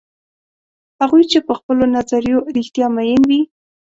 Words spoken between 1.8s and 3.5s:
نظریو رښتیا میین وي.